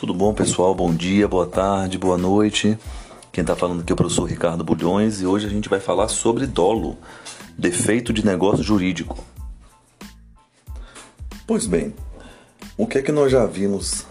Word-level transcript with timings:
Tudo 0.00 0.14
bom, 0.14 0.32
pessoal? 0.32 0.74
Bom 0.74 0.94
dia, 0.94 1.28
boa 1.28 1.46
tarde, 1.46 1.98
boa 1.98 2.16
noite. 2.16 2.78
Quem 3.30 3.42
está 3.42 3.54
falando 3.54 3.82
aqui 3.82 3.92
é 3.92 3.94
o 3.94 3.96
professor 3.96 4.24
Ricardo 4.24 4.64
Bulhões 4.64 5.20
e 5.20 5.26
hoje 5.26 5.46
a 5.46 5.50
gente 5.50 5.68
vai 5.68 5.78
falar 5.78 6.08
sobre 6.08 6.46
dolo, 6.46 6.96
defeito 7.58 8.10
de 8.10 8.24
negócio 8.24 8.64
jurídico. 8.64 9.22
Pois 11.46 11.66
bem, 11.66 11.92
o 12.78 12.86
que 12.86 12.96
é 12.96 13.02
que 13.02 13.12
nós 13.12 13.30
já 13.30 13.44
vimos 13.44 14.06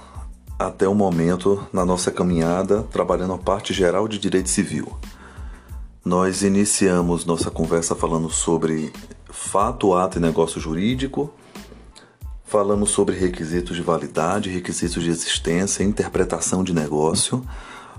até 0.59 0.87
o 0.87 0.93
momento 0.93 1.67
na 1.73 1.83
nossa 1.83 2.11
caminhada 2.11 2.83
trabalhando 2.83 3.33
a 3.33 3.39
parte 3.39 3.73
geral 3.73 4.07
de 4.07 4.19
direito 4.19 4.49
civil? 4.49 4.95
Nós 6.05 6.43
iniciamos 6.43 7.25
nossa 7.25 7.49
conversa 7.49 7.95
falando 7.95 8.29
sobre 8.29 8.93
fato, 9.31 9.95
ato 9.95 10.19
e 10.19 10.21
negócio 10.21 10.61
jurídico. 10.61 11.33
Falamos 12.49 12.89
sobre 12.89 13.15
requisitos 13.15 13.75
de 13.75 13.81
validade, 13.81 14.49
requisitos 14.49 15.03
de 15.03 15.09
existência, 15.09 15.83
interpretação 15.83 16.63
de 16.63 16.73
negócio. 16.73 17.45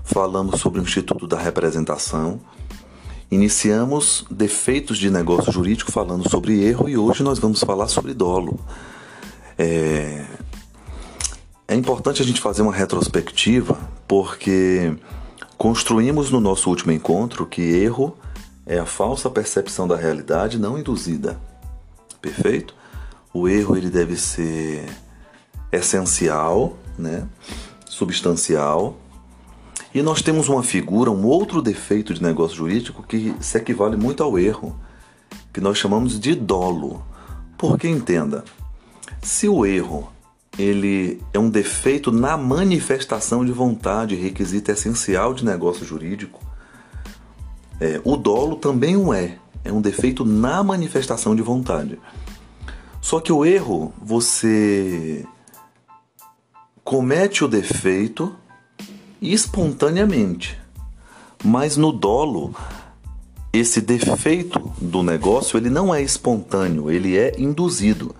Falamos 0.03 0.59
sobre 0.59 0.79
o 0.79 0.83
Instituto 0.83 1.25
da 1.25 1.39
Representação. 1.39 2.39
Iniciamos 3.31 4.25
defeitos 4.29 4.97
de 4.97 5.09
negócio 5.09 5.51
jurídico 5.51 5.91
falando 5.91 6.29
sobre 6.29 6.63
erro 6.63 6.89
e 6.89 6.97
hoje 6.97 7.23
nós 7.23 7.39
vamos 7.39 7.61
falar 7.61 7.87
sobre 7.87 8.13
dolo. 8.13 8.59
É, 9.57 10.25
é 11.67 11.75
importante 11.75 12.21
a 12.21 12.25
gente 12.25 12.41
fazer 12.41 12.61
uma 12.61 12.73
retrospectiva 12.73 13.79
porque 14.07 14.93
Construímos 15.61 16.31
no 16.31 16.39
nosso 16.39 16.71
último 16.71 16.91
encontro 16.91 17.45
que 17.45 17.61
erro 17.61 18.17
é 18.65 18.79
a 18.79 18.85
falsa 18.87 19.29
percepção 19.29 19.87
da 19.87 19.95
realidade 19.95 20.57
não 20.57 20.75
induzida. 20.75 21.39
Perfeito? 22.19 22.73
O 23.33 23.47
erro 23.47 23.77
ele 23.77 23.89
deve 23.89 24.17
ser 24.17 24.85
essencial, 25.71 26.77
né? 26.97 27.27
substancial. 27.85 28.97
E 29.93 30.01
nós 30.01 30.21
temos 30.21 30.47
uma 30.47 30.63
figura, 30.63 31.11
um 31.11 31.25
outro 31.25 31.61
defeito 31.61 32.13
de 32.13 32.23
negócio 32.23 32.57
jurídico 32.57 33.03
que 33.03 33.35
se 33.39 33.57
equivale 33.57 33.97
muito 33.97 34.23
ao 34.23 34.39
erro, 34.39 34.75
que 35.53 35.61
nós 35.61 35.77
chamamos 35.77 36.19
de 36.19 36.33
dolo. 36.33 37.03
Porque 37.57 37.87
entenda, 37.87 38.43
se 39.21 39.47
o 39.47 39.65
erro 39.65 40.11
ele 40.57 41.21
é 41.33 41.39
um 41.39 41.49
defeito 41.49 42.11
na 42.11 42.37
manifestação 42.37 43.45
de 43.45 43.51
vontade, 43.51 44.15
requisito 44.15 44.71
essencial 44.71 45.33
de 45.33 45.45
negócio 45.45 45.85
jurídico. 45.85 46.39
É, 47.79 47.99
o 48.03 48.15
dolo 48.15 48.57
também 48.57 48.95
o 48.95 49.13
é, 49.13 49.37
é 49.63 49.71
um 49.71 49.81
defeito 49.81 50.25
na 50.25 50.63
manifestação 50.63 51.35
de 51.35 51.41
vontade. 51.41 51.97
Só 53.01 53.19
que 53.19 53.33
o 53.33 53.43
erro, 53.43 53.91
você 54.01 55.25
comete 56.83 57.43
o 57.43 57.47
defeito 57.47 58.33
espontaneamente. 59.21 60.57
Mas 61.43 61.75
no 61.75 61.91
dolo, 61.91 62.53
esse 63.51 63.81
defeito 63.81 64.71
do 64.79 65.01
negócio, 65.01 65.57
ele 65.57 65.69
não 65.69 65.93
é 65.93 66.01
espontâneo, 66.01 66.91
ele 66.91 67.17
é 67.17 67.33
induzido. 67.39 68.15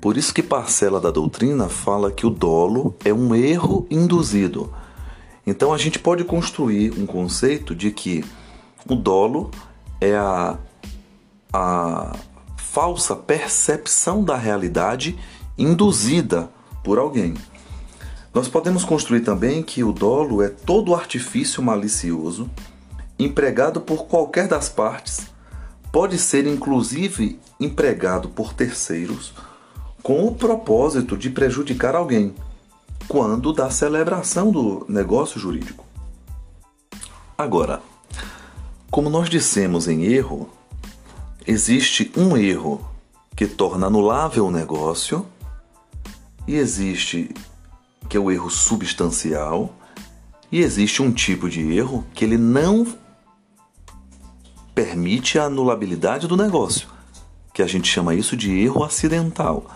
Por 0.00 0.16
isso 0.16 0.34
que 0.34 0.42
parcela 0.42 1.00
da 1.00 1.10
doutrina 1.10 1.68
fala 1.68 2.10
que 2.10 2.26
o 2.26 2.30
dolo 2.30 2.94
é 3.04 3.12
um 3.12 3.34
erro 3.34 3.86
induzido. 3.90 4.72
Então 5.46 5.72
a 5.72 5.78
gente 5.78 5.98
pode 5.98 6.24
construir 6.24 6.92
um 6.98 7.06
conceito 7.06 7.74
de 7.74 7.90
que 7.90 8.24
o 8.88 8.94
dolo 8.94 9.50
é 10.00 10.14
a, 10.16 10.58
a 11.52 12.16
falsa 12.72 13.16
percepção 13.16 14.22
da 14.22 14.36
realidade 14.36 15.18
induzida 15.56 16.50
por 16.84 16.98
alguém. 16.98 17.34
Nós 18.32 18.46
podemos 18.46 18.84
construir 18.84 19.22
também 19.22 19.62
que 19.62 19.82
o 19.82 19.92
dolo 19.92 20.42
é 20.42 20.48
todo 20.48 20.94
artifício 20.94 21.62
malicioso 21.62 22.48
empregado 23.18 23.80
por 23.80 24.06
qualquer 24.06 24.46
das 24.46 24.68
partes, 24.68 25.26
pode 25.90 26.18
ser 26.18 26.46
inclusive 26.46 27.40
empregado 27.58 28.28
por 28.28 28.52
terceiros 28.52 29.32
com 30.02 30.26
o 30.26 30.34
propósito 30.34 31.16
de 31.16 31.30
prejudicar 31.30 31.96
alguém, 31.96 32.34
quando 33.08 33.52
da 33.52 33.70
celebração 33.70 34.52
do 34.52 34.86
negócio 34.88 35.40
jurídico. 35.40 35.84
Agora, 37.36 37.80
como 38.90 39.10
nós 39.10 39.28
dissemos 39.28 39.88
em 39.88 40.04
erro, 40.04 40.48
existe 41.48 42.12
um 42.14 42.36
erro 42.36 42.86
que 43.34 43.46
torna 43.46 43.86
anulável 43.86 44.46
o 44.46 44.50
negócio 44.50 45.24
e 46.46 46.56
existe 46.56 47.34
que 48.06 48.18
é 48.18 48.20
o 48.20 48.30
erro 48.30 48.50
substancial 48.50 49.74
e 50.52 50.60
existe 50.60 51.00
um 51.00 51.10
tipo 51.10 51.48
de 51.48 51.72
erro 51.72 52.04
que 52.12 52.22
ele 52.22 52.36
não 52.36 52.86
permite 54.74 55.38
a 55.38 55.44
anulabilidade 55.44 56.28
do 56.28 56.36
negócio, 56.36 56.86
que 57.54 57.62
a 57.62 57.66
gente 57.66 57.88
chama 57.88 58.14
isso 58.14 58.36
de 58.36 58.52
erro 58.52 58.84
acidental. 58.84 59.70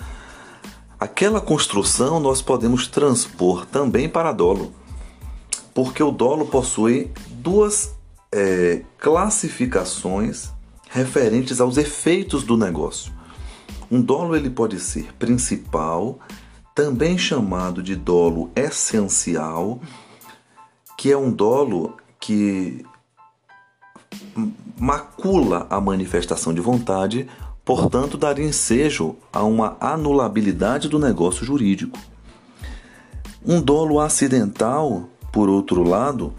Aquela 1.00 1.40
construção 1.40 2.20
nós 2.20 2.42
podemos 2.42 2.86
transpor 2.86 3.64
também 3.64 4.10
para 4.10 4.30
dolo, 4.30 4.74
porque 5.72 6.02
o 6.02 6.10
dolo 6.10 6.46
possui 6.46 7.10
duas 7.30 7.94
é, 8.30 8.82
classificações 8.98 10.50
referentes 10.92 11.60
aos 11.60 11.76
efeitos 11.76 12.44
do 12.44 12.56
negócio. 12.56 13.12
Um 13.90 14.00
dolo 14.00 14.36
ele 14.36 14.50
pode 14.50 14.78
ser 14.78 15.12
principal, 15.14 16.18
também 16.74 17.18
chamado 17.18 17.82
de 17.82 17.96
dolo 17.96 18.50
essencial, 18.54 19.80
que 20.96 21.10
é 21.10 21.16
um 21.16 21.30
dolo 21.30 21.96
que 22.20 22.84
macula 24.78 25.66
a 25.68 25.80
manifestação 25.80 26.54
de 26.54 26.60
vontade 26.60 27.28
portanto, 27.64 28.18
dar 28.18 28.38
ensejo 28.38 29.16
a 29.32 29.42
uma 29.44 29.76
anulabilidade 29.80 30.88
do 30.88 30.98
negócio 30.98 31.44
jurídico. 31.44 31.98
Um 33.44 33.60
dolo 33.60 34.00
acidental, 34.00 35.08
por 35.32 35.48
outro 35.48 35.82
lado, 35.82 36.32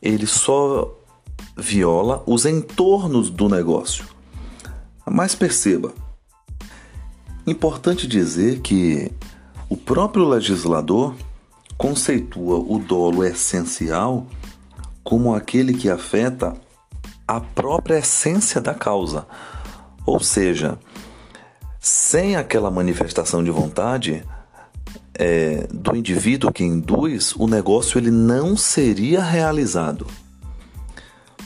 ele 0.00 0.26
só 0.26 0.92
viola 1.56 2.22
os 2.26 2.44
entornos 2.46 3.30
do 3.30 3.48
negócio. 3.48 4.06
Mas 5.06 5.34
perceba, 5.34 5.92
importante 7.46 8.06
dizer 8.06 8.60
que 8.60 9.12
o 9.68 9.76
próprio 9.76 10.26
legislador 10.28 11.14
conceitua 11.76 12.58
o 12.58 12.78
dolo 12.78 13.24
essencial 13.24 14.26
como 15.02 15.34
aquele 15.34 15.74
que 15.74 15.90
afeta 15.90 16.54
a 17.28 17.40
própria 17.40 17.98
essência 17.98 18.60
da 18.60 18.74
causa, 18.74 19.26
ou 20.06 20.20
seja, 20.20 20.78
sem 21.78 22.36
aquela 22.36 22.70
manifestação 22.70 23.44
de 23.44 23.50
vontade 23.50 24.24
é, 25.14 25.66
do 25.70 25.94
indivíduo 25.94 26.52
que 26.52 26.64
induz, 26.64 27.34
o 27.36 27.46
negócio 27.46 27.98
ele 27.98 28.10
não 28.10 28.56
seria 28.56 29.22
realizado. 29.22 30.06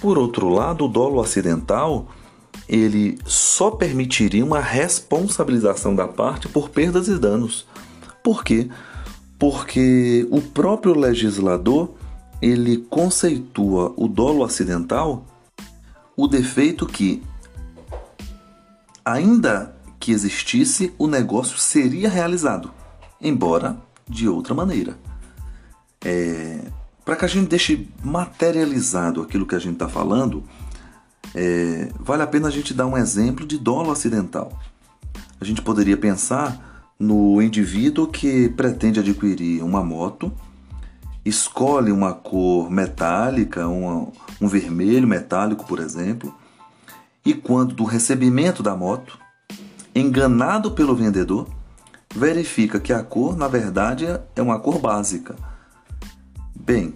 Por 0.01 0.19
outro 0.19 0.49
lado, 0.49 0.85
o 0.85 0.89
dolo 0.89 1.21
acidental 1.21 2.09
ele 2.69 3.19
só 3.25 3.71
permitiria 3.71 4.45
uma 4.45 4.61
responsabilização 4.61 5.95
da 5.95 6.07
parte 6.07 6.49
por 6.49 6.69
perdas 6.69 7.09
e 7.09 7.19
danos. 7.19 7.67
Por 8.23 8.45
quê? 8.45 8.69
Porque 9.39 10.27
o 10.31 10.41
próprio 10.41 10.95
legislador 10.95 11.91
ele 12.43 12.79
conceitua 12.91 13.93
o 13.97 14.07
dolo 14.07 14.45
acidental 14.45 15.25
o 16.17 16.27
defeito 16.27 16.87
que 16.87 17.23
ainda 19.05 19.75
que 19.99 20.13
existisse, 20.13 20.93
o 20.99 21.07
negócio 21.07 21.59
seria 21.59 22.09
realizado, 22.09 22.73
embora 23.21 23.77
de 24.09 24.29
outra 24.29 24.55
maneira. 24.55 24.97
É, 26.05 26.61
Para 27.09 27.17
que 27.17 27.25
a 27.25 27.29
gente 27.29 27.49
deixe 27.49 27.89
materializado 28.05 29.23
aquilo 29.23 29.47
que 29.47 29.55
a 29.55 29.59
gente 29.59 29.73
está 29.73 29.89
falando, 29.89 30.45
é, 31.35 31.89
vale 31.99 32.23
a 32.23 32.27
pena 32.27 32.49
a 32.49 32.51
gente 32.51 32.75
dar 32.75 32.85
um 32.85 32.99
exemplo 32.99 33.47
de 33.47 33.57
dolo 33.57 33.91
acidental. 33.91 34.53
A 35.41 35.45
gente 35.47 35.63
poderia 35.63 35.97
pensar 35.97 36.93
no 37.01 37.41
indivíduo 37.41 38.09
que 38.09 38.51
pretende 38.51 39.01
adquirir 39.01 39.63
uma 39.63 39.83
moto, 39.83 40.31
escolhe 41.25 41.91
uma 41.91 42.13
cor 42.13 42.71
metálica, 42.71 43.67
um, 43.67 44.13
um 44.39 44.47
vermelho 44.47 45.09
metálico, 45.09 45.65
por 45.65 45.79
exemplo, 45.79 46.35
e 47.25 47.33
quando 47.33 47.75
do 47.75 47.85
recebimento 47.85 48.63
da 48.63 48.77
moto, 48.77 49.19
enganado 49.95 50.73
pelo 50.73 50.95
vendedor, 50.95 51.49
verifica 52.15 52.79
que 52.79 52.93
a 52.93 53.03
cor, 53.03 53.35
na 53.35 53.49
verdade, 53.49 54.05
é 54.37 54.43
uma 54.43 54.61
cor 54.61 54.79
básica. 54.79 55.35
Bem, 56.61 56.95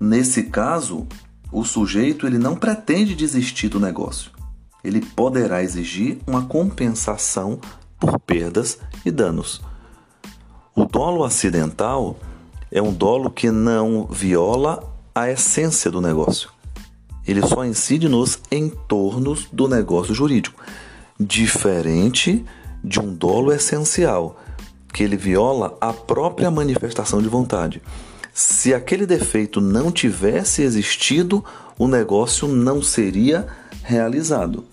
nesse 0.00 0.44
caso, 0.44 1.06
o 1.52 1.64
sujeito 1.64 2.26
ele 2.26 2.38
não 2.38 2.56
pretende 2.56 3.14
desistir 3.14 3.68
do 3.68 3.78
negócio. 3.78 4.30
Ele 4.82 5.00
poderá 5.00 5.62
exigir 5.62 6.18
uma 6.26 6.44
compensação 6.44 7.60
por 7.98 8.18
perdas 8.18 8.78
e 9.04 9.10
danos. 9.10 9.62
O 10.74 10.84
dolo 10.84 11.24
acidental 11.24 12.18
é 12.70 12.82
um 12.82 12.92
dolo 12.92 13.30
que 13.30 13.50
não 13.50 14.06
viola 14.06 14.82
a 15.14 15.30
essência 15.30 15.90
do 15.90 16.00
negócio. 16.00 16.50
Ele 17.26 17.46
só 17.46 17.64
incide 17.64 18.08
nos 18.08 18.38
entornos 18.50 19.46
do 19.52 19.66
negócio 19.66 20.14
jurídico, 20.14 20.62
diferente 21.18 22.44
de 22.84 23.00
um 23.00 23.14
dolo 23.14 23.52
essencial, 23.52 24.38
que 24.92 25.02
ele 25.02 25.16
viola 25.16 25.76
a 25.80 25.92
própria 25.92 26.50
manifestação 26.50 27.22
de 27.22 27.28
vontade. 27.28 27.82
Se 28.38 28.74
aquele 28.74 29.06
defeito 29.06 29.62
não 29.62 29.90
tivesse 29.90 30.60
existido, 30.60 31.42
o 31.78 31.88
negócio 31.88 32.46
não 32.46 32.82
seria 32.82 33.46
realizado. 33.82 34.66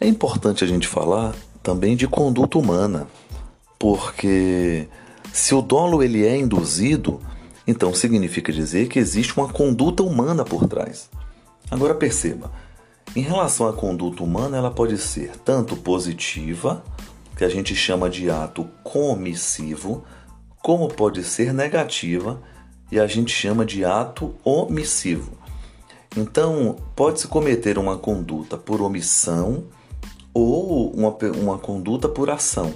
É 0.00 0.06
importante 0.06 0.62
a 0.62 0.68
gente 0.68 0.86
falar 0.86 1.34
também 1.64 1.96
de 1.96 2.06
conduta 2.06 2.58
humana, 2.58 3.08
porque 3.76 4.86
se 5.32 5.52
o 5.52 5.60
dolo 5.60 6.00
ele 6.00 6.24
é 6.24 6.38
induzido, 6.38 7.20
então 7.66 7.92
significa 7.92 8.52
dizer 8.52 8.86
que 8.86 9.00
existe 9.00 9.36
uma 9.36 9.48
conduta 9.48 10.04
humana 10.04 10.44
por 10.44 10.68
trás. 10.68 11.10
Agora 11.68 11.92
perceba, 11.92 12.52
em 13.16 13.20
relação 13.20 13.66
à 13.66 13.72
conduta 13.72 14.22
humana, 14.22 14.56
ela 14.56 14.70
pode 14.70 14.96
ser 14.96 15.32
tanto 15.44 15.74
positiva, 15.74 16.84
que 17.36 17.44
a 17.44 17.48
gente 17.48 17.74
chama 17.74 18.08
de 18.08 18.30
ato 18.30 18.64
comissivo, 18.84 20.04
como 20.66 20.88
pode 20.88 21.22
ser 21.22 21.54
negativa 21.54 22.42
e 22.90 22.98
a 22.98 23.06
gente 23.06 23.32
chama 23.32 23.64
de 23.64 23.84
ato 23.84 24.34
omissivo. 24.42 25.38
Então, 26.16 26.74
pode-se 26.96 27.28
cometer 27.28 27.78
uma 27.78 27.96
conduta 27.96 28.56
por 28.56 28.82
omissão 28.82 29.66
ou 30.34 30.90
uma, 30.90 31.16
uma 31.40 31.56
conduta 31.56 32.08
por 32.08 32.30
ação. 32.30 32.74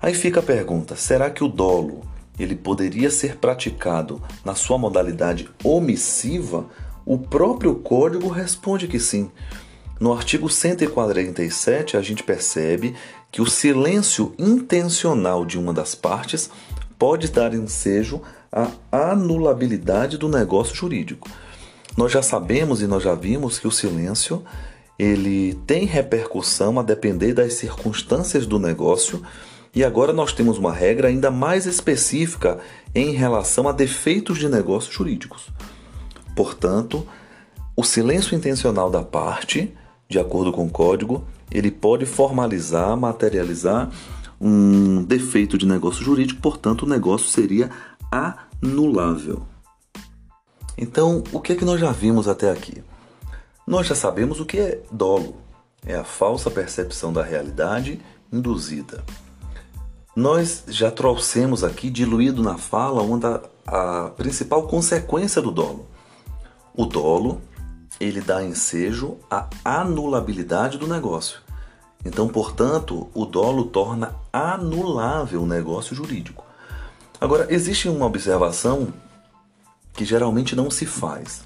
Aí 0.00 0.14
fica 0.14 0.38
a 0.38 0.42
pergunta: 0.42 0.94
será 0.94 1.28
que 1.30 1.42
o 1.42 1.48
dolo 1.48 2.02
ele 2.38 2.54
poderia 2.54 3.10
ser 3.10 3.38
praticado 3.38 4.22
na 4.44 4.54
sua 4.54 4.78
modalidade 4.78 5.50
omissiva? 5.64 6.66
O 7.04 7.18
próprio 7.18 7.74
código 7.74 8.28
responde 8.28 8.86
que 8.86 9.00
sim. 9.00 9.32
No 9.98 10.12
artigo 10.12 10.48
147, 10.48 11.96
a 11.96 12.02
gente 12.02 12.22
percebe 12.22 12.94
que 13.32 13.42
o 13.42 13.46
silêncio 13.46 14.32
intencional 14.38 15.44
de 15.44 15.58
uma 15.58 15.74
das 15.74 15.96
partes 15.96 16.48
pode 17.00 17.28
dar 17.28 17.54
ensejo 17.54 18.20
à 18.52 18.68
anulabilidade 18.92 20.18
do 20.18 20.28
negócio 20.28 20.76
jurídico. 20.76 21.30
Nós 21.96 22.12
já 22.12 22.20
sabemos 22.20 22.82
e 22.82 22.86
nós 22.86 23.02
já 23.02 23.14
vimos 23.14 23.58
que 23.58 23.66
o 23.66 23.70
silêncio 23.70 24.44
ele 24.98 25.54
tem 25.66 25.86
repercussão 25.86 26.78
a 26.78 26.82
depender 26.82 27.32
das 27.32 27.54
circunstâncias 27.54 28.46
do 28.46 28.58
negócio, 28.58 29.22
e 29.74 29.82
agora 29.82 30.12
nós 30.12 30.34
temos 30.34 30.58
uma 30.58 30.74
regra 30.74 31.08
ainda 31.08 31.30
mais 31.30 31.64
específica 31.64 32.58
em 32.94 33.12
relação 33.12 33.66
a 33.66 33.72
defeitos 33.72 34.36
de 34.36 34.46
negócios 34.46 34.94
jurídicos. 34.94 35.48
Portanto, 36.36 37.06
o 37.74 37.82
silêncio 37.82 38.36
intencional 38.36 38.90
da 38.90 39.02
parte, 39.02 39.74
de 40.06 40.18
acordo 40.18 40.52
com 40.52 40.66
o 40.66 40.70
código, 40.70 41.24
ele 41.50 41.70
pode 41.70 42.04
formalizar, 42.04 42.94
materializar 42.94 43.90
um 44.40 45.04
defeito 45.04 45.58
de 45.58 45.66
negócio 45.66 46.02
jurídico, 46.02 46.40
portanto, 46.40 46.82
o 46.82 46.88
negócio 46.88 47.28
seria 47.28 47.70
anulável. 48.10 49.42
Então, 50.78 51.22
o 51.30 51.40
que 51.40 51.52
é 51.52 51.56
que 51.56 51.64
nós 51.64 51.78
já 51.78 51.92
vimos 51.92 52.26
até 52.26 52.50
aqui? 52.50 52.82
Nós 53.66 53.86
já 53.86 53.94
sabemos 53.94 54.40
o 54.40 54.46
que 54.46 54.58
é 54.58 54.82
dolo. 54.90 55.36
É 55.84 55.94
a 55.94 56.04
falsa 56.04 56.50
percepção 56.50 57.12
da 57.12 57.22
realidade 57.22 58.00
induzida. 58.32 59.04
Nós 60.16 60.64
já 60.68 60.90
trouxemos 60.90 61.62
aqui, 61.62 61.90
diluído 61.90 62.42
na 62.42 62.56
fala, 62.58 63.02
uma 63.02 63.18
da, 63.18 63.42
a 63.66 64.10
principal 64.16 64.66
consequência 64.66 65.40
do 65.40 65.50
dolo. 65.50 65.86
O 66.74 66.84
dolo, 66.84 67.40
ele 68.00 68.20
dá 68.20 68.42
ensejo 68.42 69.18
à 69.30 69.48
anulabilidade 69.64 70.78
do 70.78 70.86
negócio. 70.86 71.40
Então, 72.04 72.28
portanto, 72.28 73.08
o 73.14 73.26
dolo 73.26 73.64
torna 73.66 74.14
anulável 74.32 75.42
o 75.42 75.46
negócio 75.46 75.94
jurídico. 75.94 76.44
Agora, 77.20 77.46
existe 77.50 77.88
uma 77.88 78.06
observação 78.06 78.92
que 79.92 80.04
geralmente 80.04 80.56
não 80.56 80.70
se 80.70 80.86
faz. 80.86 81.42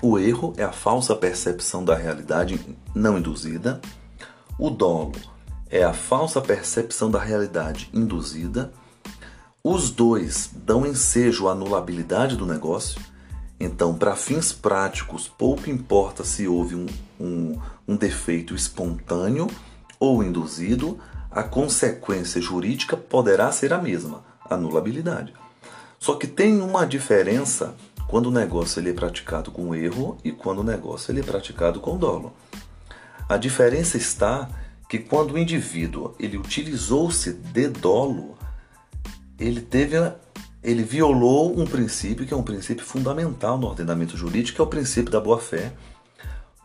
O 0.00 0.18
erro 0.18 0.54
é 0.56 0.62
a 0.62 0.72
falsa 0.72 1.14
percepção 1.14 1.84
da 1.84 1.94
realidade 1.94 2.58
não 2.94 3.18
induzida. 3.18 3.80
O 4.58 4.70
dolo 4.70 5.12
é 5.70 5.82
a 5.82 5.92
falsa 5.92 6.40
percepção 6.40 7.10
da 7.10 7.18
realidade 7.18 7.90
induzida. 7.92 8.72
Os 9.62 9.90
dois 9.90 10.50
dão 10.54 10.86
ensejo 10.86 11.48
à 11.48 11.52
anulabilidade 11.52 12.36
do 12.36 12.46
negócio. 12.46 13.00
Então, 13.58 13.94
para 13.94 14.14
fins 14.14 14.52
práticos, 14.52 15.28
pouco 15.28 15.70
importa 15.70 16.24
se 16.24 16.46
houve 16.46 16.74
um, 16.74 16.86
um, 17.18 17.58
um 17.88 17.96
defeito 17.96 18.54
espontâneo 18.54 19.46
ou 19.98 20.22
induzido, 20.22 20.98
a 21.30 21.42
consequência 21.42 22.40
jurídica 22.40 22.96
poderá 22.96 23.50
ser 23.50 23.72
a 23.72 23.78
mesma, 23.78 24.24
anulabilidade. 24.48 25.32
Só 25.98 26.14
que 26.14 26.26
tem 26.26 26.60
uma 26.60 26.86
diferença 26.86 27.74
quando 28.06 28.26
o 28.26 28.30
negócio 28.30 28.78
ele 28.78 28.90
é 28.90 28.92
praticado 28.92 29.50
com 29.50 29.74
erro 29.74 30.18
e 30.22 30.30
quando 30.30 30.60
o 30.60 30.64
negócio 30.64 31.10
ele 31.10 31.20
é 31.20 31.24
praticado 31.24 31.80
com 31.80 31.96
dolo. 31.96 32.32
A 33.28 33.36
diferença 33.36 33.96
está 33.96 34.48
que 34.88 34.98
quando 34.98 35.32
o 35.32 35.38
indivíduo 35.38 36.14
ele 36.18 36.36
utilizou-se 36.36 37.32
de 37.32 37.68
dolo, 37.68 38.38
ele 39.38 39.60
teve 39.60 39.96
ele 40.66 40.82
violou 40.82 41.56
um 41.56 41.64
princípio 41.64 42.26
que 42.26 42.34
é 42.34 42.36
um 42.36 42.42
princípio 42.42 42.84
fundamental 42.84 43.56
no 43.56 43.68
ordenamento 43.68 44.16
jurídico, 44.16 44.56
que 44.56 44.60
é 44.60 44.64
o 44.64 44.66
princípio 44.66 45.12
da 45.12 45.20
boa-fé. 45.20 45.72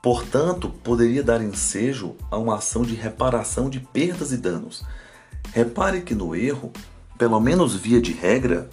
Portanto, 0.01 0.69
poderia 0.83 1.23
dar 1.23 1.39
ensejo 1.39 2.15
a 2.31 2.35
uma 2.35 2.55
ação 2.55 2.81
de 2.81 2.95
reparação 2.95 3.69
de 3.69 3.79
perdas 3.79 4.31
e 4.31 4.37
danos. 4.37 4.83
Repare 5.53 6.01
que 6.01 6.15
no 6.15 6.35
erro, 6.35 6.71
pelo 7.15 7.39
menos 7.39 7.75
via 7.75 8.01
de 8.01 8.11
regra, 8.11 8.67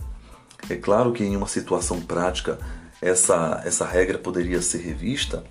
é 0.71 0.77
claro 0.77 1.13
que 1.13 1.23
em 1.23 1.37
uma 1.37 1.47
situação 1.47 2.01
prática 2.01 2.59
essa, 3.03 3.61
essa 3.67 3.85
regra 3.85 4.17
poderia 4.17 4.63
ser 4.63 4.79
revista, 4.79 5.45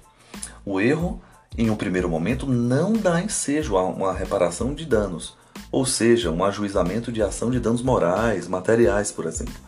o 0.66 0.82
erro, 0.82 1.22
em 1.56 1.70
um 1.70 1.76
primeiro 1.76 2.10
momento, 2.10 2.48
não 2.48 2.94
dá 2.94 3.22
ensejo 3.22 3.78
a 3.78 3.84
uma 3.84 4.12
reparação 4.12 4.74
de 4.74 4.86
danos, 4.86 5.38
ou 5.72 5.86
seja, 5.86 6.32
um 6.32 6.44
ajuizamento 6.44 7.12
de 7.12 7.22
ação 7.22 7.52
de 7.52 7.60
danos 7.60 7.84
morais, 7.84 8.48
materiais, 8.48 9.12
por 9.12 9.28
exemplo 9.28 9.67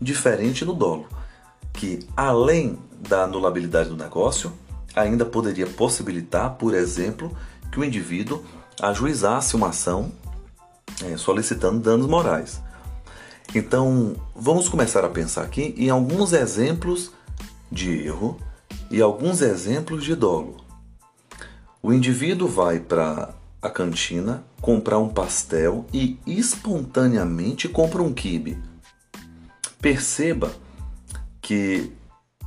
diferente 0.00 0.64
no 0.64 0.74
dolo, 0.74 1.08
que 1.72 2.06
além 2.16 2.78
da 3.08 3.24
anulabilidade 3.24 3.88
do 3.88 3.96
negócio, 3.96 4.52
ainda 4.94 5.24
poderia 5.24 5.66
possibilitar, 5.66 6.54
por 6.54 6.74
exemplo, 6.74 7.36
que 7.70 7.78
o 7.78 7.84
indivíduo 7.84 8.44
ajuizasse 8.80 9.56
uma 9.56 9.68
ação 9.68 10.12
é, 11.04 11.16
solicitando 11.16 11.80
danos 11.80 12.06
morais. 12.06 12.62
Então, 13.54 14.16
vamos 14.34 14.68
começar 14.68 15.04
a 15.04 15.08
pensar 15.08 15.42
aqui 15.42 15.74
em 15.76 15.90
alguns 15.90 16.32
exemplos 16.32 17.10
de 17.70 18.06
erro 18.06 18.38
e 18.90 19.00
alguns 19.00 19.42
exemplos 19.42 20.04
de 20.04 20.14
dolo. 20.14 20.56
O 21.82 21.92
indivíduo 21.92 22.48
vai 22.48 22.80
para 22.80 23.34
a 23.60 23.68
cantina 23.68 24.44
comprar 24.60 24.98
um 24.98 25.08
pastel 25.08 25.84
e 25.92 26.18
espontaneamente 26.26 27.68
compra 27.68 28.02
um 28.02 28.12
quibe 28.12 28.58
Perceba 29.84 30.50
que, 31.42 31.92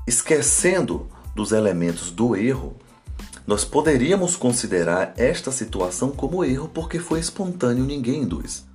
esquecendo 0.07 1.07
dos 1.35 1.51
elementos 1.51 2.09
do 2.09 2.35
erro, 2.35 2.75
nós 3.45 3.63
poderíamos 3.63 4.35
considerar 4.35 5.13
esta 5.17 5.51
situação 5.51 6.09
como 6.09 6.43
erro 6.43 6.67
porque 6.67 6.97
foi 6.97 7.19
espontâneo, 7.19 7.85
ninguém 7.85 8.23
induz. 8.23 8.65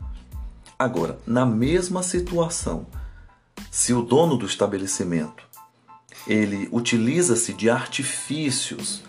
Agora, 0.79 1.19
na 1.27 1.45
mesma 1.45 2.05
situação, 2.05 2.87
se 3.69 3.93
o 3.93 4.01
dono 4.01 4.37
do 4.37 4.47
estabelecimento 4.47 5.43
ele 6.25 6.69
utiliza-se 6.71 7.53
de 7.55 7.69
artifícios 7.69 9.03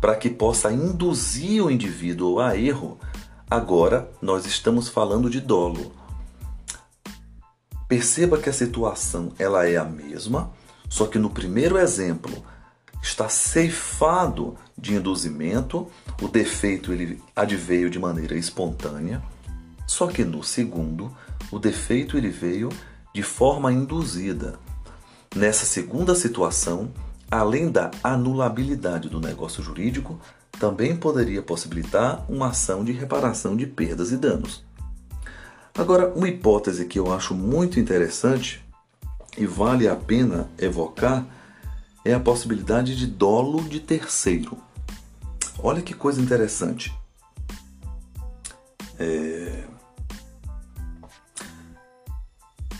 para 0.00 0.16
que 0.16 0.28
possa 0.28 0.72
induzir 0.72 1.64
o 1.64 1.70
indivíduo 1.70 2.40
a 2.40 2.56
erro, 2.56 2.98
agora 3.48 4.10
nós 4.20 4.46
estamos 4.46 4.88
falando 4.88 5.30
de 5.30 5.40
dolo. 5.40 5.92
Perceba 7.88 8.38
que 8.38 8.48
a 8.48 8.52
situação 8.52 9.32
ela 9.38 9.68
é 9.68 9.76
a 9.76 9.84
mesma, 9.84 10.50
só 10.88 11.06
que 11.06 11.18
no 11.18 11.30
primeiro 11.30 11.78
exemplo 11.78 12.44
está 13.00 13.28
ceifado 13.28 14.56
de 14.76 14.94
induzimento, 14.94 15.86
o 16.20 16.26
defeito 16.26 16.92
ele 16.92 17.22
adveio 17.34 17.88
de 17.88 17.98
maneira 17.98 18.36
espontânea, 18.36 19.22
só 19.86 20.08
que 20.08 20.24
no 20.24 20.42
segundo 20.42 21.16
o 21.52 21.58
defeito 21.60 22.16
ele 22.16 22.30
veio 22.30 22.70
de 23.14 23.22
forma 23.22 23.72
induzida. 23.72 24.58
Nessa 25.34 25.64
segunda 25.64 26.14
situação, 26.16 26.90
além 27.30 27.70
da 27.70 27.92
anulabilidade 28.02 29.08
do 29.08 29.20
negócio 29.20 29.62
jurídico, 29.62 30.18
também 30.58 30.96
poderia 30.96 31.42
possibilitar 31.42 32.24
uma 32.28 32.48
ação 32.48 32.84
de 32.84 32.90
reparação 32.90 33.56
de 33.56 33.66
perdas 33.66 34.10
e 34.10 34.16
danos. 34.16 34.65
Agora, 35.78 36.08
uma 36.14 36.26
hipótese 36.26 36.86
que 36.86 36.98
eu 36.98 37.12
acho 37.12 37.34
muito 37.34 37.78
interessante 37.78 38.64
e 39.36 39.46
vale 39.46 39.86
a 39.86 39.94
pena 39.94 40.48
evocar 40.58 41.26
é 42.02 42.14
a 42.14 42.20
possibilidade 42.20 42.96
de 42.96 43.06
dolo 43.06 43.62
de 43.62 43.80
terceiro. 43.80 44.56
Olha 45.58 45.82
que 45.82 45.92
coisa 45.92 46.20
interessante. 46.20 46.94
É... 48.98 49.64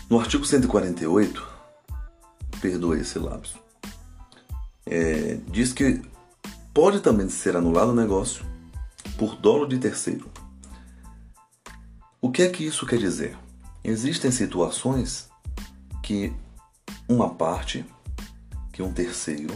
No 0.09 0.19
artigo 0.19 0.43
148, 0.43 1.47
perdoe 2.59 3.01
esse 3.01 3.19
lapso, 3.19 3.59
é, 4.85 5.37
diz 5.49 5.73
que 5.73 6.01
pode 6.73 7.01
também 7.01 7.29
ser 7.29 7.57
anulado 7.57 7.91
o 7.91 7.95
negócio 7.95 8.45
por 9.17 9.35
dolo 9.35 9.67
de 9.67 9.77
terceiro. 9.77 10.31
O 12.27 12.29
que 12.29 12.41
é 12.41 12.49
que 12.49 12.65
isso 12.65 12.85
quer 12.85 12.99
dizer? 12.99 13.37
Existem 13.81 14.29
situações 14.31 15.29
que 16.03 16.33
uma 17.07 17.29
parte, 17.29 17.85
que 18.73 18.83
um 18.83 18.91
terceiro, 18.91 19.53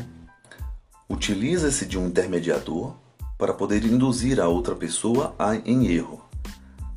utiliza-se 1.10 1.86
de 1.86 2.00
um 2.00 2.08
intermediador 2.08 2.96
para 3.38 3.54
poder 3.54 3.84
induzir 3.84 4.40
a 4.40 4.48
outra 4.48 4.74
pessoa 4.74 5.36
a, 5.38 5.54
em 5.58 5.88
erro. 5.88 6.24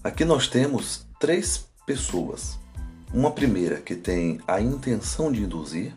Aqui 0.04 0.24
nós 0.24 0.46
temos 0.46 1.08
três 1.18 1.66
pessoas. 1.84 2.56
Uma 3.12 3.32
primeira 3.32 3.80
que 3.80 3.96
tem 3.96 4.40
a 4.46 4.60
intenção 4.60 5.32
de 5.32 5.42
induzir, 5.42 5.92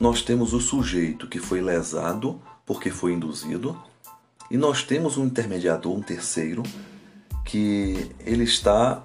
nós 0.00 0.22
temos 0.22 0.54
o 0.54 0.62
sujeito 0.62 1.28
que 1.28 1.38
foi 1.38 1.60
lesado 1.60 2.40
porque 2.64 2.88
foi 2.88 3.12
induzido, 3.12 3.78
e 4.50 4.56
nós 4.56 4.82
temos 4.82 5.18
um 5.18 5.26
intermediador, 5.26 5.94
um 5.94 6.00
terceiro, 6.00 6.62
que 7.46 8.10
ele 8.20 8.44
está 8.44 9.02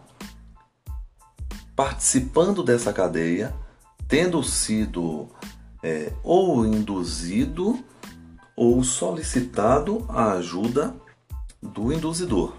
participando 1.76 2.64
dessa 2.64 2.92
cadeia, 2.92 3.56
tendo 4.08 4.44
sido 4.44 5.30
é, 5.82 6.12
ou 6.24 6.66
induzido 6.66 7.80
ou 8.56 8.84
solicitado 8.84 10.06
a 10.10 10.34
ajuda 10.34 10.94
do 11.62 11.94
induzidor. 11.94 12.58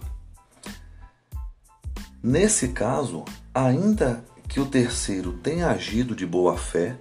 Nesse 2.22 2.68
caso, 2.68 3.24
ainda 3.52 4.24
que 4.48 4.60
o 4.60 4.66
terceiro 4.66 5.32
tenha 5.32 5.68
agido 5.68 6.14
de 6.14 6.24
boa 6.24 6.56
fé, 6.56 6.96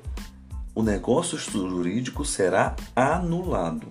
o 0.73 0.81
negócio 0.81 1.37
jurídico 1.37 2.25
será 2.25 2.75
anulado. 2.95 3.87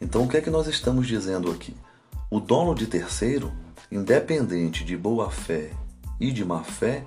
Então, 0.00 0.24
o 0.24 0.28
que 0.28 0.36
é 0.36 0.40
que 0.40 0.50
nós 0.50 0.68
estamos 0.68 1.08
dizendo 1.08 1.50
aqui? 1.50 1.74
O 2.30 2.40
dolo 2.40 2.74
de 2.74 2.86
terceiro, 2.86 3.50
independente 3.90 4.84
de 4.84 4.96
boa 4.96 5.30
fé 5.30 5.70
e 6.20 6.30
de 6.30 6.44
má 6.44 6.62
fé, 6.62 7.04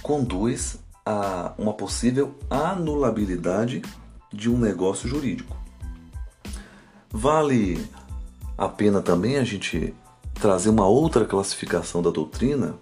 conduz 0.00 0.78
a 1.04 1.52
uma 1.58 1.72
possível 1.72 2.34
anulabilidade 2.48 3.82
de 4.32 4.48
um 4.48 4.56
negócio 4.56 5.08
jurídico. 5.08 5.56
Vale 7.10 7.84
a 8.56 8.68
pena 8.68 9.02
também 9.02 9.38
a 9.38 9.44
gente 9.44 9.92
trazer 10.34 10.70
uma 10.70 10.86
outra 10.86 11.24
classificação 11.24 12.00
da 12.00 12.10
doutrina, 12.10 12.76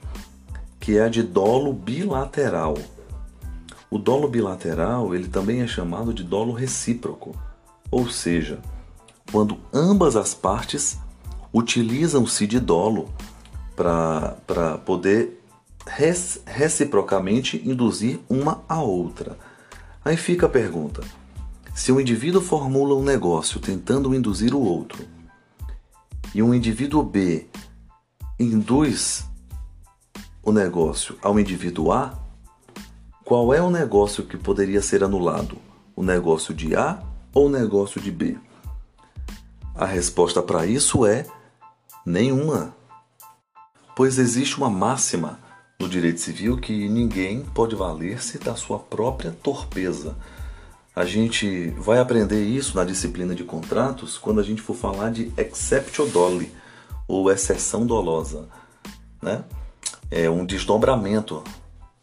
que 0.78 0.98
é 0.98 1.04
a 1.04 1.08
de 1.08 1.22
dolo 1.22 1.72
bilateral. 1.72 2.76
O 3.90 3.98
dolo 3.98 4.28
bilateral, 4.28 5.14
ele 5.14 5.26
também 5.26 5.62
é 5.62 5.66
chamado 5.66 6.12
de 6.12 6.22
dolo 6.22 6.52
recíproco, 6.52 7.34
ou 7.90 8.08
seja, 8.08 8.60
quando 9.32 9.58
ambas 9.72 10.16
as 10.16 10.34
partes 10.34 10.98
utilizam-se 11.52 12.46
de 12.46 12.60
dolo 12.60 13.08
para 13.76 14.78
poder 14.84 15.42
reciprocamente 16.46 17.60
induzir 17.64 18.20
uma 18.28 18.62
a 18.68 18.80
outra. 18.80 19.38
Aí 20.04 20.16
fica 20.16 20.46
a 20.46 20.50
pergunta: 20.50 21.02
se 21.74 21.90
um 21.90 22.00
indivíduo 22.00 22.40
formula 22.40 22.94
um 22.94 23.02
negócio 23.02 23.60
tentando 23.60 24.14
induzir 24.14 24.54
o 24.54 24.60
outro, 24.60 25.04
e 26.34 26.42
um 26.42 26.54
indivíduo 26.54 27.02
B 27.02 27.46
induz 28.38 29.24
o 30.42 30.52
negócio 30.52 31.18
ao 31.22 31.38
indivíduo 31.38 31.92
A, 31.92 32.18
qual 33.24 33.52
é 33.52 33.60
o 33.60 33.70
negócio 33.70 34.24
que 34.24 34.36
poderia 34.36 34.80
ser 34.80 35.04
anulado? 35.04 35.56
O 35.94 36.02
negócio 36.02 36.54
de 36.54 36.74
A 36.74 37.02
ou 37.34 37.46
o 37.46 37.50
negócio 37.50 38.00
de 38.00 38.10
B? 38.10 38.38
A 39.74 39.84
resposta 39.84 40.42
para 40.42 40.66
isso 40.66 41.06
é 41.06 41.26
nenhuma. 42.04 42.74
Pois 43.96 44.18
existe 44.18 44.56
uma 44.56 44.70
máxima 44.70 45.38
no 45.78 45.88
direito 45.88 46.20
civil 46.20 46.58
que 46.58 46.88
ninguém 46.88 47.42
pode 47.42 47.74
valer-se 47.74 48.38
da 48.38 48.54
sua 48.54 48.78
própria 48.78 49.30
torpeza. 49.42 50.16
A 50.94 51.04
gente 51.04 51.70
vai 51.78 51.98
aprender 51.98 52.44
isso 52.44 52.76
na 52.76 52.84
disciplina 52.84 53.34
de 53.34 53.44
contratos 53.44 54.18
quando 54.18 54.40
a 54.40 54.42
gente 54.42 54.60
for 54.60 54.76
falar 54.76 55.10
de 55.10 55.32
exceptio 55.36 56.06
doli, 56.06 56.52
ou 57.08 57.30
exceção 57.30 57.86
dolosa. 57.86 58.48
Né? 59.22 59.42
É 60.10 60.28
um 60.28 60.44
desdobramento 60.44 61.42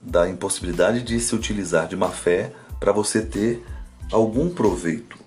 da 0.02 0.30
impossibilidade 0.30 1.04
de 1.04 1.20
se 1.20 1.36
utilizar 1.36 1.88
de 1.88 1.96
má 1.96 2.10
fé 2.10 2.54
para 2.80 2.92
você 2.92 3.22
ter 3.22 3.64
algum 4.12 4.50
proveito. 4.50 5.18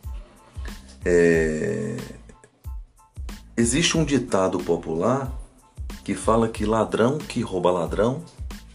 É... 1.05 1.97
Existe 3.61 3.99
um 3.99 4.07
ditado 4.07 4.59
popular 4.59 5.31
que 6.02 6.14
fala 6.14 6.49
que 6.49 6.64
ladrão 6.64 7.19
que 7.19 7.43
rouba 7.43 7.71
ladrão 7.71 8.23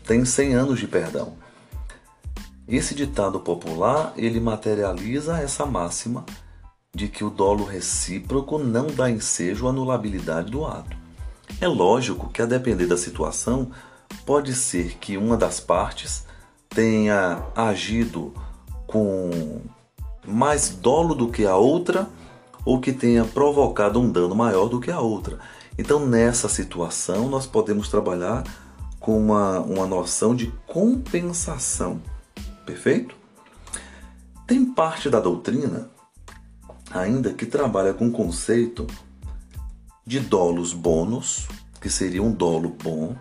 tem 0.06 0.24
100 0.24 0.54
anos 0.54 0.80
de 0.80 0.86
perdão. 0.86 1.34
Esse 2.68 2.94
ditado 2.94 3.39
popular, 3.39 4.13
ele 4.15 4.39
materializa 4.39 5.39
essa 5.39 5.65
máxima 5.65 6.24
de 6.94 7.08
que 7.08 7.24
o 7.24 7.32
dolo 7.32 7.65
recíproco 7.65 8.60
não 8.60 8.86
dá 8.86 9.10
ensejo 9.10 9.65
à 9.65 9.72
anulabilidade 9.72 10.51
do 10.51 10.63
ato. 10.63 10.96
É 11.60 11.68
lógico 11.68 12.30
que 12.30 12.44
a 12.44 12.46
depender 12.46 12.86
da 12.86 12.96
situação, 12.96 13.72
pode 14.24 14.54
ser 14.54 15.00
que 15.00 15.18
uma 15.18 15.36
das 15.36 15.60
partes 15.60 16.27
tenha 16.70 17.44
agido 17.56 18.32
com 18.86 19.62
mais 20.27 20.70
dolo 20.70 21.15
do 21.15 21.30
que 21.30 21.44
a 21.44 21.56
outra 21.56 22.08
ou 22.65 22.81
que 22.81 22.91
tenha 22.91 23.24
provocado 23.24 24.01
um 24.01 24.12
dano 24.12 24.36
maior 24.36 24.67
do 24.67 24.79
que 24.79 24.91
a 24.91 25.00
outra. 25.00 25.39
Então, 25.77 26.05
nessa 26.05 26.50
situação, 26.50 27.29
nós 27.29 27.45
podemos 27.45 27.88
trabalhar 27.88 28.43
com 29.00 29.17
uma, 29.17 29.60
uma 29.60 29.86
noção 29.86 30.36
de 30.36 30.51
compensação. 30.65 32.01
Perfeito? 32.65 33.15
Tem 34.48 34.65
parte 34.65 35.10
da 35.10 35.19
doutrina 35.19 35.89
ainda 36.91 37.34
que 37.34 37.45
trabalha 37.45 37.93
com 37.93 38.07
o 38.07 38.12
conceito 38.12 38.88
de 40.05 40.19
dolos 40.19 40.74
bônus, 40.74 41.48
que 41.81 41.89
seria 41.89 42.24
um 42.24 42.31
dolo 42.31 42.75
bom, 42.84 43.15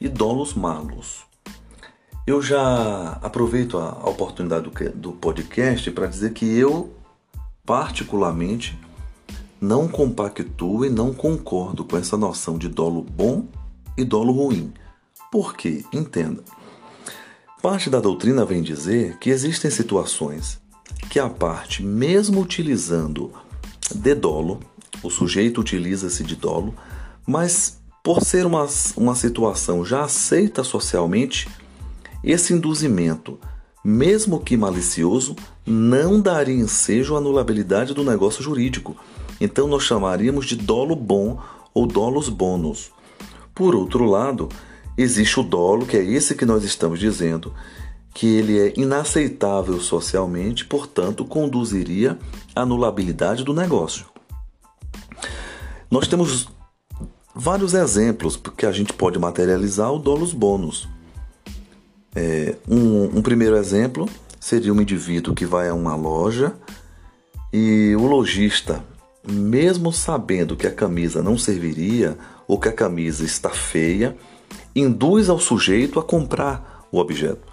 e 0.00 0.08
dolos 0.08 0.54
malos. 0.54 1.24
Eu 2.26 2.40
já 2.40 3.18
aproveito 3.22 3.78
a 3.78 4.08
oportunidade 4.08 4.70
do 4.94 5.12
podcast 5.12 5.90
para 5.90 6.06
dizer 6.06 6.32
que 6.32 6.46
eu, 6.46 6.94
particularmente, 7.70 8.76
não 9.60 9.86
compactuo 9.86 10.84
e 10.84 10.90
não 10.90 11.14
concordo 11.14 11.84
com 11.84 11.96
essa 11.96 12.16
noção 12.16 12.58
de 12.58 12.68
dolo 12.68 13.00
bom 13.00 13.46
e 13.96 14.02
dolo 14.02 14.32
ruim. 14.32 14.72
Por 15.30 15.54
quê? 15.54 15.84
Entenda. 15.92 16.42
Parte 17.62 17.88
da 17.88 18.00
doutrina 18.00 18.44
vem 18.44 18.60
dizer 18.60 19.18
que 19.18 19.30
existem 19.30 19.70
situações 19.70 20.60
que 21.08 21.20
a 21.20 21.28
parte, 21.28 21.80
mesmo 21.80 22.40
utilizando 22.40 23.32
de 23.94 24.16
dolo, 24.16 24.58
o 25.00 25.08
sujeito 25.08 25.60
utiliza-se 25.60 26.24
de 26.24 26.34
dolo, 26.34 26.74
mas 27.24 27.78
por 28.02 28.20
ser 28.20 28.46
uma, 28.46 28.66
uma 28.96 29.14
situação 29.14 29.84
já 29.84 30.02
aceita 30.02 30.64
socialmente, 30.64 31.48
esse 32.24 32.52
induzimento, 32.52 33.38
mesmo 33.84 34.40
que 34.40 34.56
malicioso, 34.56 35.34
não 35.66 36.20
daria 36.20 36.54
ensejo 36.54 37.14
à 37.14 37.18
anulabilidade 37.18 37.94
do 37.94 38.04
negócio 38.04 38.42
jurídico. 38.42 38.96
Então 39.40 39.66
nós 39.66 39.84
chamaríamos 39.84 40.46
de 40.46 40.56
dolo 40.56 40.94
bom 40.94 41.40
ou 41.72 41.86
dolos 41.86 42.28
bônus. 42.28 42.90
Por 43.54 43.74
outro 43.74 44.04
lado, 44.04 44.48
existe 44.96 45.40
o 45.40 45.42
dolo, 45.42 45.86
que 45.86 45.96
é 45.96 46.04
esse 46.04 46.34
que 46.34 46.44
nós 46.44 46.64
estamos 46.64 46.98
dizendo, 46.98 47.54
que 48.12 48.26
ele 48.26 48.58
é 48.58 48.72
inaceitável 48.76 49.80
socialmente, 49.80 50.64
portanto, 50.64 51.24
conduziria 51.24 52.18
à 52.54 52.62
anulabilidade 52.62 53.44
do 53.44 53.54
negócio. 53.54 54.06
Nós 55.90 56.06
temos 56.06 56.48
vários 57.34 57.74
exemplos 57.74 58.40
que 58.56 58.66
a 58.66 58.72
gente 58.72 58.92
pode 58.92 59.18
materializar 59.18 59.92
o 59.92 59.98
dolos 59.98 60.32
bônus. 60.32 60.88
É, 62.14 62.56
um, 62.68 63.18
um 63.18 63.22
primeiro 63.22 63.56
exemplo 63.56 64.08
seria 64.40 64.72
um 64.72 64.80
indivíduo 64.80 65.34
que 65.34 65.44
vai 65.46 65.68
a 65.68 65.74
uma 65.74 65.94
loja 65.94 66.54
e 67.52 67.94
o 67.96 68.06
lojista, 68.06 68.82
mesmo 69.28 69.92
sabendo 69.92 70.56
que 70.56 70.66
a 70.66 70.72
camisa 70.72 71.22
não 71.22 71.36
serviria 71.36 72.16
ou 72.48 72.58
que 72.58 72.68
a 72.68 72.72
camisa 72.72 73.24
está 73.24 73.50
feia, 73.50 74.16
induz 74.74 75.28
ao 75.28 75.38
sujeito 75.38 75.98
a 75.98 76.02
comprar 76.02 76.86
o 76.90 76.98
objeto. 76.98 77.46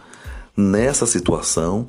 Nessa 0.55 1.05
situação, 1.05 1.87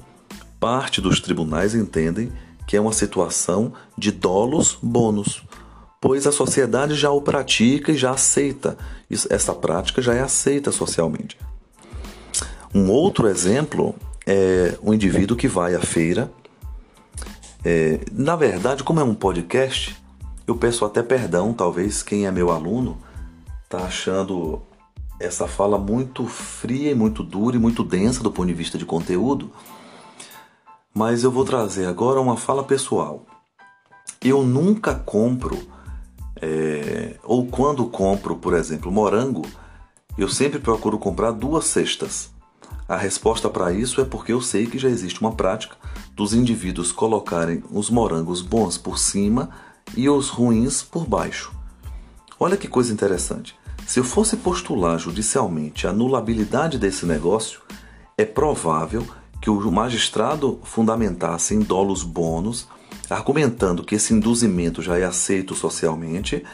parte 0.61 1.01
dos 1.01 1.21
tribunais 1.21 1.75
entendem 1.75 2.31
que 2.67 2.77
é 2.77 2.81
uma 2.81 2.93
situação 2.93 3.73
de 3.97 4.13
dolos 4.13 4.79
bônus, 4.83 5.43
pois 6.01 6.27
a 6.27 6.33
sociedade 6.33 6.95
já 6.95 7.11
o 7.11 7.23
pratica 7.23 7.93
e 7.93 7.97
já 7.97 8.11
aceita. 8.11 8.77
Essa 9.31 9.55
prática 9.55 10.03
já 10.03 10.15
é 10.15 10.21
aceita 10.21 10.71
socialmente. 10.71 11.39
Um 12.75 12.91
outro 12.91 13.27
exemplo 13.29 13.95
é 14.27 14.77
o 14.83 14.93
indivíduo 14.93 15.37
que 15.37 15.49
vai 15.49 15.75
à 15.75 15.81
feira. 15.81 16.31
É, 17.65 18.01
na 18.13 18.37
verdade, 18.37 18.85
como 18.85 19.01
é 19.01 19.05
um 19.05 19.15
podcast, 19.15 19.97
eu 20.47 20.57
peço 20.57 20.85
até 20.85 21.03
perdão, 21.03 21.53
talvez 21.53 22.03
quem 22.03 22.27
é 22.27 22.31
meu 22.31 22.51
aluno 22.51 22.99
está 23.65 23.85
achando 23.85 24.63
essa 25.21 25.49
fala 25.49 25.79
muito 25.79 26.27
fria 26.27 26.91
e 26.91 26.95
muito 26.95 27.23
dura 27.23 27.57
e 27.57 27.59
muito 27.59 27.83
densa 27.83 28.23
do 28.23 28.31
ponto 28.31 28.47
de 28.47 28.55
vista 28.55 28.79
de 28.79 28.87
conteúdo, 28.87 29.51
mas 30.95 31.25
eu 31.25 31.31
vou 31.31 31.45
trazer 31.45 31.87
agora 31.87 32.21
uma 32.21 32.37
fala 32.37 32.63
pessoal. 32.63 33.27
Eu 34.23 34.43
nunca 34.43 34.95
compro, 34.95 35.59
é, 36.41 37.17
ou 37.25 37.47
quando 37.47 37.85
compro, 37.87 38.37
por 38.37 38.55
exemplo, 38.55 38.91
morango, 38.91 39.43
eu 40.17 40.29
sempre 40.29 40.59
procuro 40.59 40.99
comprar 40.99 41.33
duas 41.33 41.65
cestas. 41.65 42.31
A 42.89 42.97
resposta 42.97 43.51
para 43.51 43.73
isso 43.73 44.01
é 44.01 44.05
porque 44.05 44.33
eu 44.33 44.41
sei 44.41 44.67
que 44.67 44.79
já 44.79 44.89
existe 44.89 45.21
uma 45.21 45.33
prática 45.33 45.77
dos 46.15 46.33
indivíduos 46.33 46.91
colocarem 46.91 47.63
os 47.71 47.91
morangos 47.91 48.41
bons 48.41 48.79
por 48.79 48.99
cima 48.99 49.51
e 49.97 50.09
os 50.09 50.29
ruins 50.29 50.83
por 50.83 51.07
baixo. 51.07 51.53
Olha 52.41 52.57
que 52.57 52.67
coisa 52.67 52.93
interessante. 52.93 53.55
Se 53.87 54.01
eu 54.01 54.05
fosse 54.05 54.37
postular 54.37 54.99
judicialmente 54.99 55.87
a 55.87 55.91
anulabilidade 55.91 56.79
desse 56.79 57.07
negócio, 57.07 57.61
é 58.17 58.25
provável 58.25 59.07
que 59.41 59.49
o 59.49 59.71
magistrado 59.71 60.59
fundamentasse 60.63 61.55
em 61.55 61.61
dolos 61.61 62.03
bônus, 62.03 62.69
argumentando 63.09 63.85
que 63.85 63.95
esse 63.95 64.13
induzimento 64.13 64.83
já 64.83 64.99
é 64.99 65.05
aceito 65.05 65.55
socialmente 65.55 66.45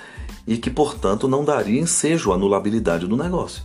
e 0.47 0.59
que, 0.59 0.71
portanto, 0.71 1.27
não 1.27 1.45
daria 1.45 1.81
ensejo 1.81 2.33
à 2.33 2.35
anulabilidade 2.35 3.07
do 3.07 3.17
negócio. 3.17 3.63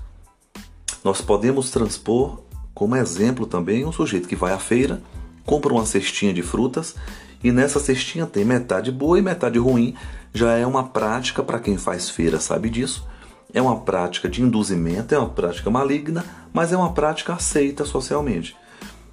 Nós 1.03 1.21
podemos 1.21 1.69
transpor 1.69 2.39
como 2.73 2.95
exemplo 2.95 3.45
também 3.45 3.85
um 3.85 3.91
sujeito 3.91 4.27
que 4.27 4.35
vai 4.35 4.53
à 4.53 4.59
feira, 4.59 5.01
compra 5.45 5.73
uma 5.73 5.85
cestinha 5.85 6.33
de 6.33 6.41
frutas 6.41 6.95
e 7.43 7.51
nessa 7.51 7.79
cestinha 7.79 8.25
tem 8.25 8.45
metade 8.45 8.91
boa 8.91 9.19
e 9.19 9.21
metade 9.21 9.59
ruim. 9.59 9.95
Já 10.33 10.53
é 10.53 10.65
uma 10.65 10.83
prática 10.83 11.43
para 11.43 11.59
quem 11.59 11.77
faz 11.77 12.09
feira, 12.09 12.39
sabe 12.39 12.69
disso 12.69 13.07
é 13.53 13.61
uma 13.61 13.79
prática 13.79 14.29
de 14.29 14.41
induzimento, 14.41 15.13
é 15.13 15.17
uma 15.17 15.29
prática 15.29 15.69
maligna, 15.69 16.23
mas 16.53 16.71
é 16.71 16.77
uma 16.77 16.93
prática 16.93 17.33
aceita 17.33 17.85
socialmente. 17.85 18.55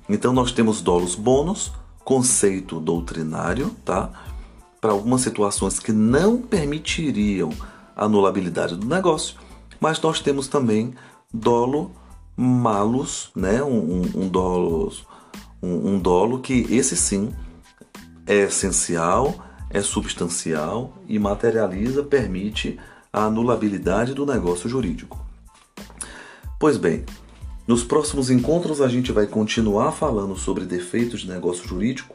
Então 0.09 0.33
nós 0.33 0.53
temos 0.53 0.81
dolos 0.81 1.15
bônus, 1.15 1.73
conceito 2.05 2.79
doutrinário, 2.79 3.75
tá? 3.85 4.11
Para 4.81 4.93
algumas 4.93 5.23
situações 5.23 5.79
que 5.79 5.91
não 5.91 6.39
permitiriam 6.39 7.51
anulabilidade 7.97 8.77
do 8.77 8.87
negócio, 8.87 9.37
mas 9.81 10.01
nós 10.01 10.21
temos 10.21 10.49
também 10.49 10.95
dolo 11.33 11.93
malus, 12.37 13.31
né? 13.35 13.63
Um, 13.63 14.03
um, 14.03 14.03
um 14.23 14.29
dolo, 14.29 14.93
um, 15.63 15.95
um 15.95 15.99
dolo 15.99 16.41
que 16.41 16.67
esse 16.75 16.97
sim 16.97 17.33
é 18.27 18.43
essencial, 18.45 19.35
é 19.71 19.81
substancial 19.81 20.95
e 21.09 21.19
materializa, 21.19 22.03
permite 22.03 22.79
a 23.13 23.25
anulabilidade 23.25 24.13
do 24.13 24.27
negócio 24.27 24.69
jurídico. 24.69 25.25
Pois 26.59 26.77
bem, 26.77 27.05
nos 27.67 27.83
próximos 27.83 28.31
encontros 28.31 28.81
a 28.81 28.89
gente 28.89 29.13
vai 29.13 29.27
continuar 29.27 29.93
falando 29.93 30.37
sobre 30.37 30.65
defeitos 30.65 31.21
de 31.21 31.29
negócio 31.29 31.67
jurídico. 31.67 32.15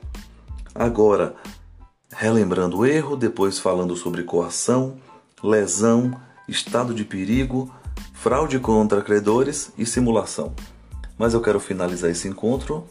Agora, 0.74 1.36
relembrando 2.12 2.78
o 2.78 2.86
erro, 2.86 3.16
depois 3.16 3.60
falando 3.60 3.96
sobre 3.96 4.24
coação, 4.24 4.98
lesão, 5.44 6.20
estado 6.48 6.94
de 6.94 7.04
perigo, 7.04 7.74
fraude 8.22 8.60
contra 8.60 9.02
credores 9.02 9.72
e 9.76 9.84
simulação. 9.84 10.54
Mas 11.18 11.34
eu 11.34 11.42
quero 11.42 11.60
finalizar 11.60 12.12
esse 12.12 12.28
encontro 12.28 12.88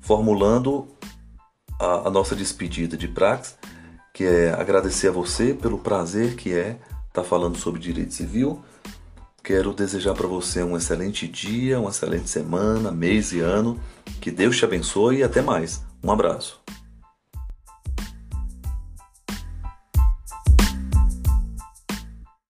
formulando 0.00 0.88
a, 1.80 2.08
a 2.08 2.10
nossa 2.10 2.34
despedida 2.34 2.96
de 2.96 3.06
Prax, 3.06 3.56
que 4.12 4.24
é 4.24 4.52
agradecer 4.52 5.08
a 5.08 5.12
você 5.12 5.54
pelo 5.54 5.78
prazer 5.78 6.34
que 6.34 6.52
é 6.52 6.76
está 7.06 7.22
falando 7.22 7.56
sobre 7.56 7.80
direito 7.80 8.12
civil. 8.12 8.64
Quero 9.44 9.72
desejar 9.72 10.12
para 10.14 10.26
você 10.26 10.60
um 10.64 10.76
excelente 10.76 11.28
dia, 11.28 11.78
uma 11.78 11.90
excelente 11.90 12.28
semana, 12.28 12.90
mês 12.90 13.32
e 13.32 13.38
ano. 13.38 13.78
Que 14.20 14.32
Deus 14.32 14.56
te 14.56 14.64
abençoe 14.64 15.18
e 15.18 15.22
até 15.22 15.40
mais. 15.40 15.84
Um 16.02 16.10
abraço. 16.10 16.60